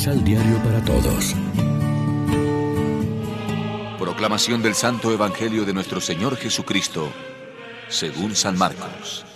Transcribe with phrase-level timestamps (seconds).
[0.00, 1.36] Misal Diario para Todos.
[3.98, 7.12] Proclamación del Santo Evangelio de nuestro Señor Jesucristo,
[7.88, 9.26] según San Marcos.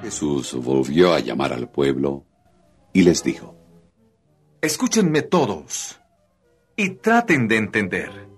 [0.00, 2.24] Jesús volvió a llamar al pueblo
[2.94, 3.54] y les dijo,
[4.62, 6.00] Escúchenme todos
[6.74, 8.28] y traten de entender.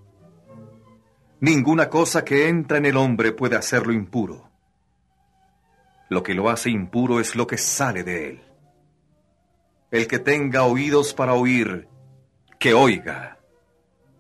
[1.39, 4.54] Ninguna cosa que entra en el hombre puede hacerlo impuro.
[6.09, 8.43] Lo que lo hace impuro es lo que sale de él.
[9.91, 11.89] El que tenga oídos para oír,
[12.59, 13.39] que oiga.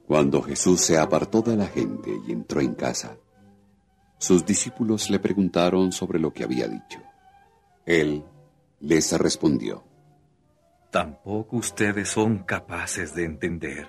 [0.06, 3.16] Cuando Jesús se apartó de la gente y entró en casa,
[4.18, 7.00] sus discípulos le preguntaron sobre lo que había dicho.
[7.84, 8.24] Él
[8.80, 9.84] les respondió.
[10.90, 13.88] Tampoco ustedes son capaces de entender.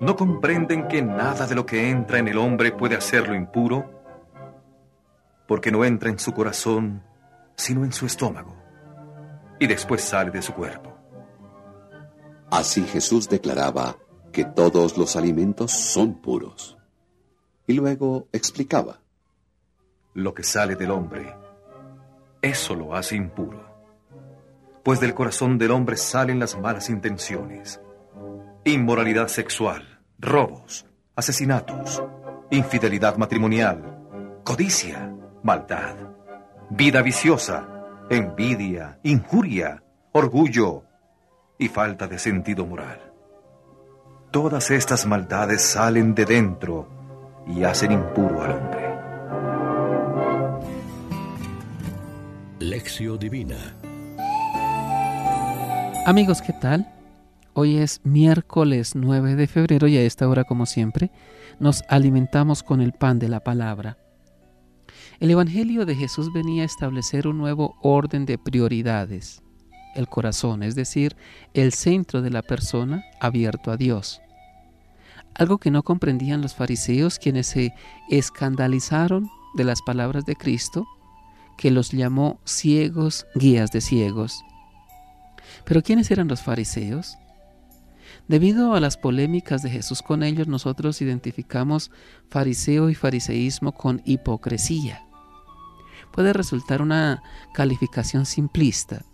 [0.00, 3.97] ¿No comprenden que nada de lo que entra en el hombre puede hacerlo impuro?
[5.48, 7.02] Porque no entra en su corazón,
[7.56, 8.54] sino en su estómago,
[9.58, 10.96] y después sale de su cuerpo.
[12.48, 13.96] Así Jesús declaraba
[14.32, 16.78] que todos los alimentos son puros.
[17.66, 19.00] Y luego explicaba.
[20.14, 21.34] Lo que sale del hombre,
[22.40, 23.66] eso lo hace impuro.
[24.84, 27.80] Pues del corazón del hombre salen las malas intenciones
[28.64, 32.02] inmoralidad sexual, robos, asesinatos,
[32.50, 33.98] infidelidad matrimonial,
[34.44, 35.94] codicia, maldad,
[36.70, 37.66] vida viciosa,
[38.10, 40.84] envidia, injuria, orgullo
[41.58, 43.00] y falta de sentido moral.
[44.30, 46.88] Todas estas maldades salen de dentro
[47.46, 48.88] y hacen impuro al hombre.
[52.60, 53.56] Lección Divina
[56.08, 56.88] Amigos, ¿qué tal?
[57.52, 61.10] Hoy es miércoles 9 de febrero y a esta hora, como siempre,
[61.60, 63.98] nos alimentamos con el pan de la palabra.
[65.20, 69.42] El Evangelio de Jesús venía a establecer un nuevo orden de prioridades.
[69.96, 71.16] El corazón, es decir,
[71.54, 74.22] el centro de la persona abierto a Dios.
[75.34, 77.74] Algo que no comprendían los fariseos quienes se
[78.08, 80.86] escandalizaron de las palabras de Cristo,
[81.56, 84.44] que los llamó ciegos, guías de ciegos.
[85.64, 87.18] Pero ¿quiénes eran los fariseos?
[88.28, 91.90] Debido a las polémicas de Jesús con ellos, nosotros identificamos
[92.30, 95.07] fariseo y fariseísmo con hipocresía.
[96.18, 97.22] Puede resultar una
[97.54, 99.04] calificación simplista.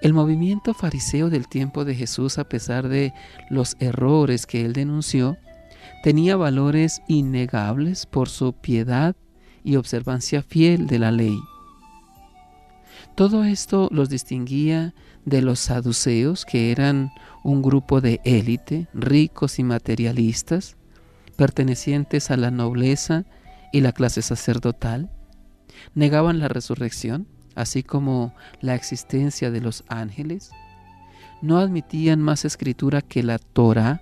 [0.00, 3.12] El movimiento fariseo del tiempo de Jesús, a pesar de
[3.50, 5.36] los errores que él denunció,
[6.02, 9.16] tenía valores innegables por su piedad
[9.64, 11.38] y observancia fiel de la ley.
[13.14, 14.94] Todo esto los distinguía
[15.26, 17.12] de los saduceos, que eran
[17.44, 20.78] un grupo de élite, ricos y materialistas,
[21.36, 23.26] pertenecientes a la nobleza
[23.74, 25.10] y la clase sacerdotal.
[25.94, 30.50] Negaban la resurrección, así como la existencia de los ángeles.
[31.40, 34.00] No admitían más escritura que la Torah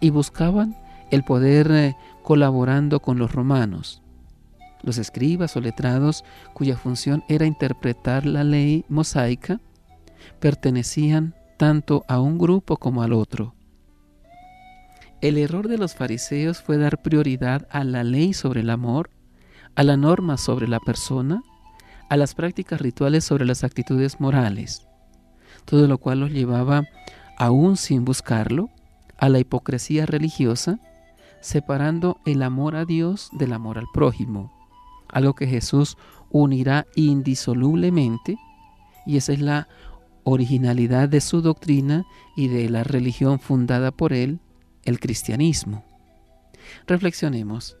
[0.00, 0.76] y buscaban
[1.10, 4.02] el poder eh, colaborando con los romanos.
[4.82, 9.60] Los escribas o letrados, cuya función era interpretar la ley mosaica,
[10.38, 13.54] pertenecían tanto a un grupo como al otro.
[15.20, 19.10] El error de los fariseos fue dar prioridad a la ley sobre el amor,
[19.78, 21.42] a la norma sobre la persona,
[22.10, 24.86] a las prácticas rituales sobre las actitudes morales,
[25.64, 26.84] todo lo cual los llevaba,
[27.38, 28.68] aún sin buscarlo,
[29.16, 30.78] a la hipocresía religiosa,
[31.40, 34.58] separando el amor a Dios del amor al prójimo
[35.08, 35.96] algo que Jesús
[36.30, 38.36] unirá indisolublemente,
[39.06, 39.68] y esa es la
[40.24, 42.04] originalidad de su doctrina
[42.36, 44.40] y de la religión fundada por él,
[44.84, 45.84] el cristianismo.
[46.86, 47.78] Reflexionemos.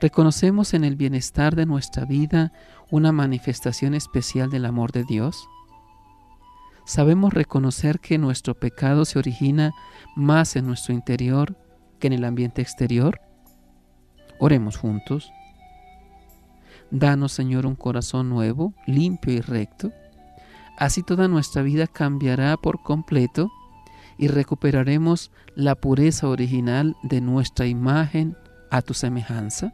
[0.00, 2.52] ¿Reconocemos en el bienestar de nuestra vida
[2.90, 5.48] una manifestación especial del amor de Dios?
[6.84, 9.72] ¿Sabemos reconocer que nuestro pecado se origina
[10.16, 11.56] más en nuestro interior
[11.98, 13.20] que en el ambiente exterior?
[14.38, 15.32] Oremos juntos.
[16.90, 19.92] Danos, Señor, un corazón nuevo, limpio y recto.
[20.76, 23.50] Así toda nuestra vida cambiará por completo
[24.18, 28.36] y recuperaremos la pureza original de nuestra imagen
[28.70, 29.72] a tu semejanza,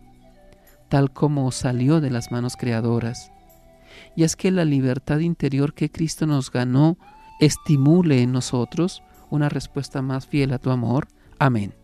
[0.91, 3.33] tal como salió de las manos creadoras.
[4.17, 6.99] Y es que la libertad interior que Cristo nos ganó
[7.39, 11.07] estimule en nosotros una respuesta más fiel a tu amor.
[11.39, 11.75] Amén.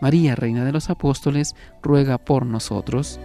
[0.00, 3.20] María, Reina de los Apóstoles, ruega por nosotros.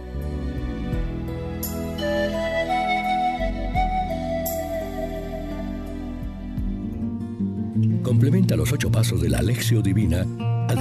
[8.02, 10.26] Complementa los ocho pasos de la Alexio Divina